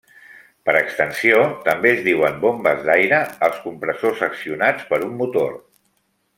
[0.69, 5.57] Per extensió, també es diuen bombes d'aire als compressors accionats per un motor.